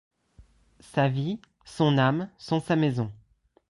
[0.79, 3.11] Sa vie, son âme sont sa maison.